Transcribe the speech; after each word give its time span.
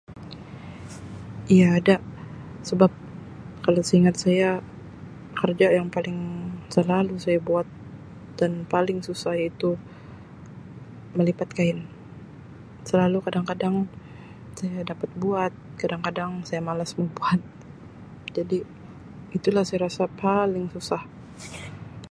Iya 1.55 1.67
ada 1.79 1.95
sebab 2.69 2.91
kalau 3.65 3.81
seingat 3.89 4.15
saya 4.23 4.49
kerja 5.41 5.67
yang 5.77 5.87
paling 5.95 6.19
selalu 6.75 7.13
saya 7.25 7.39
buat 7.49 7.67
dan 8.39 8.51
paling 8.73 8.99
susah 9.07 9.33
iaitu 9.39 9.69
melipat 11.17 11.49
kain 11.57 11.79
selalu 12.89 13.17
kadang-kadang 13.27 13.75
saya 14.59 14.79
dapat 14.91 15.09
buat 15.23 15.51
kadang-kadang 15.81 16.31
saya 16.47 16.61
malas 16.69 16.91
mau 16.97 17.07
buat 17.17 17.39
jadi 18.37 18.57
itulah 19.37 19.63
saya 19.67 19.79
rasa 19.85 20.03
paling 20.25 20.65
susah. 20.73 21.03